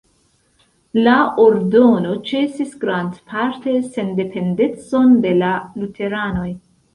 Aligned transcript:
La 1.07 1.17
ordono 1.43 2.13
ĉesis 2.29 2.71
grandparte 2.85 3.75
sendependecon 3.97 5.15
de 5.27 5.35
la 5.43 5.53
luteranoj. 5.85 6.49